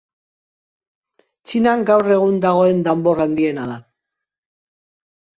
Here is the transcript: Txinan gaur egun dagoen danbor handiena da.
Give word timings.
Txinan 1.49 1.83
gaur 1.89 2.09
egun 2.15 2.39
dagoen 2.45 2.81
danbor 2.87 3.21
handiena 3.27 3.67
da. 3.73 3.77